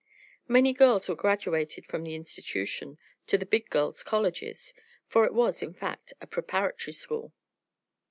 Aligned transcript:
Many 0.47 0.73
girls 0.73 1.07
were 1.07 1.15
graduated 1.15 1.85
from 1.85 2.01
the 2.01 2.15
institution 2.15 2.97
to 3.27 3.37
the 3.37 3.45
big 3.45 3.69
girls' 3.69 4.01
colleges, 4.01 4.73
for 5.07 5.25
it 5.25 5.33
was, 5.35 5.61
in 5.61 5.75
fact, 5.75 6.11
a 6.19 6.25
preparatory 6.25 6.93
school. 6.93 7.33